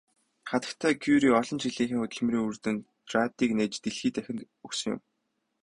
[0.49, 4.99] Хатагтай Кюре олон жилийнхээ хөдөлмөрийн үр дүнд радийг нээж дэлхий дахинд өгсөн юм.